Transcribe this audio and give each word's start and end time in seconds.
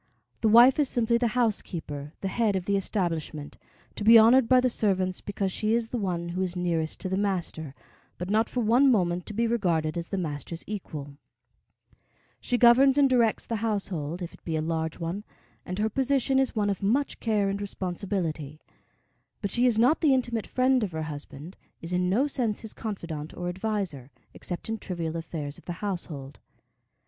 The 0.39 0.49
wife 0.49 0.79
is 0.79 0.89
simply 0.89 1.19
the 1.19 1.37
housekeeper, 1.37 2.13
the 2.21 2.27
head 2.27 2.55
of 2.55 2.65
the 2.65 2.75
establishment, 2.75 3.59
to 3.95 4.03
be 4.03 4.17
honored 4.17 4.49
by 4.49 4.59
the 4.59 4.67
servants 4.67 5.21
because 5.21 5.51
she 5.51 5.75
is 5.75 5.89
the 5.89 5.99
one 5.99 6.29
who 6.29 6.41
is 6.41 6.55
nearest 6.55 6.99
to 7.01 7.09
the 7.09 7.17
master, 7.19 7.75
but 8.17 8.27
not 8.27 8.49
for 8.49 8.61
one 8.61 8.89
moment 8.89 9.27
to 9.27 9.35
be 9.35 9.45
regarded 9.45 9.99
as 9.99 10.09
the 10.09 10.17
master's 10.17 10.63
equal. 10.65 11.17
She 12.39 12.57
governs 12.57 12.97
and 12.97 13.07
directs 13.07 13.45
the 13.45 13.57
household, 13.57 14.23
if 14.23 14.33
it 14.33 14.43
be 14.43 14.55
a 14.55 14.61
large 14.63 14.97
one, 14.99 15.23
and 15.67 15.77
her 15.77 15.87
position 15.87 16.39
is 16.39 16.55
one 16.55 16.71
of 16.71 16.81
much 16.81 17.19
care 17.19 17.47
and 17.47 17.61
responsibility; 17.61 18.59
but 19.39 19.51
she 19.51 19.67
is 19.67 19.77
not 19.77 20.01
the 20.01 20.15
intimate 20.15 20.47
friend 20.47 20.83
of 20.83 20.93
her 20.93 21.03
husband, 21.03 21.55
is 21.79 21.93
in 21.93 22.09
no 22.09 22.25
sense 22.25 22.61
his 22.61 22.73
confidante 22.73 23.35
or 23.35 23.49
adviser, 23.49 24.09
except 24.33 24.67
in 24.67 24.79
trivial 24.79 25.15
affairs 25.15 25.59
of 25.59 25.65
the 25.65 25.73
household. 25.73 26.39